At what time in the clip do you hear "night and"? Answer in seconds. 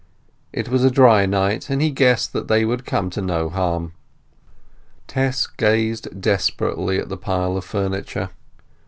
1.27-1.79